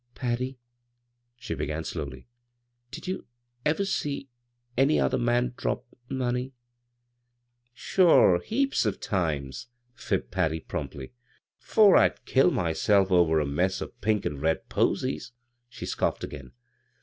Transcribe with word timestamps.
"Patty," 0.15 0.57
she 1.37 1.53
began 1.53 1.83
slowly," 1.83 2.25
did 2.91 3.05
you 3.05 3.27
ever 3.63 3.85
see— 3.85 4.29
any 4.75 4.99
other 4.99 5.19
man 5.19 5.53
drop— 5.55 5.85
mcmey?" 6.09 6.53
"Sure, 7.75 8.39
heaps 8.41 8.83
o' 8.87 8.93
times," 8.93 9.67
fibbed 9.93 10.31
Patty, 10.31 10.59
promptly." 10.59 11.13
'Fore 11.59 11.97
I'd 11.97 12.25
kill 12.25 12.49
myself 12.49 13.11
over 13.11 13.39
a 13.39 13.45
mess 13.45 13.79
o' 13.79 13.89
pink 13.89 14.25
an' 14.25 14.39
red 14.39 14.69
posies 14.69 15.29
t" 15.29 15.33
she 15.69 15.85
scoffed 15.85 16.23
again. 16.23 16.53